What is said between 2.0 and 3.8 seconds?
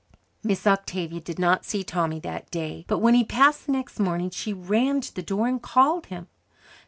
that day, but when he passed the